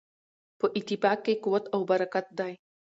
په 0.59 0.65
اتفاق 0.77 1.17
کې 1.25 1.33
قوت 1.43 1.63
او 1.75 1.81
برکت 1.89 2.25
دی. 2.39 2.53